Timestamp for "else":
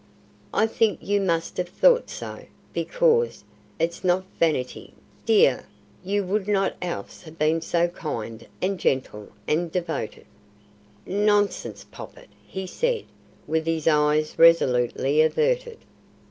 6.81-7.21